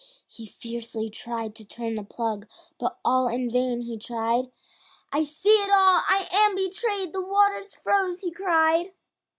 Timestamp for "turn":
1.63-1.93